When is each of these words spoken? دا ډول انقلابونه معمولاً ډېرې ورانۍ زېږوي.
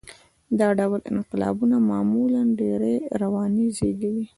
دا 0.59 0.67
ډول 0.79 1.01
انقلابونه 1.11 1.75
معمولاً 1.89 2.41
ډېرې 2.59 2.95
ورانۍ 3.23 3.67
زېږوي. 3.77 4.25